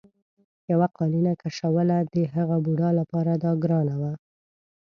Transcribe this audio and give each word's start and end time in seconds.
یوه 0.71 0.87
قالینه 0.97 1.33
کشوله 1.41 1.97
د 2.13 2.15
هغه 2.35 2.57
بوډا 2.65 2.89
لپاره 2.99 3.31
دا 3.43 3.51
ګرانه 3.63 3.95
وه. 4.01 4.13